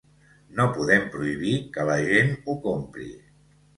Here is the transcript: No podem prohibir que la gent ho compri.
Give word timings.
No 0.59 0.65
podem 0.77 1.03
prohibir 1.15 1.53
que 1.77 1.85
la 1.93 1.99
gent 2.07 2.33
ho 2.47 2.57
compri. 2.65 3.11